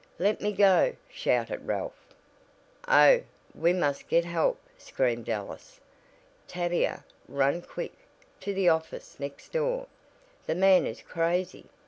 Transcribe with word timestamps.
"Let 0.17 0.41
me 0.41 0.51
go!" 0.51 0.95
shouted 1.11 1.67
Ralph. 1.67 2.07
"Oh, 2.87 3.21
we 3.53 3.71
must 3.71 4.07
get 4.07 4.25
help!" 4.25 4.59
screamed 4.75 5.29
Alice. 5.29 5.79
"Tavia, 6.47 7.05
run 7.27 7.61
quick, 7.61 7.93
to 8.39 8.51
the 8.51 8.67
office 8.67 9.19
next 9.19 9.51
door. 9.51 9.85
That 10.47 10.57
man 10.57 10.87
is 10.87 11.03
crazy. 11.03 11.67